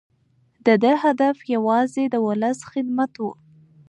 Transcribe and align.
د 0.65 0.67
ده 0.83 0.93
هدف 1.05 1.37
یوازې 1.55 2.03
د 2.09 2.15
ولس 2.27 2.59
خدمت 2.71 3.09
دی. 3.17 3.29